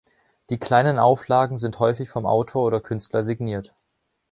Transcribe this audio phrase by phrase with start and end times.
[0.49, 3.75] Die kleinen Auflagen sind häufig vom Autor oder Künstler signiert.